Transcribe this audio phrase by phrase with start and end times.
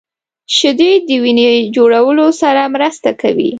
[0.55, 3.49] شیدې د وینې جوړولو سره مرسته کوي